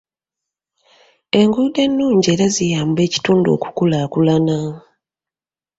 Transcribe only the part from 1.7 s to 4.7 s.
ennungi era ziyamba ekitundu okukulaakulana.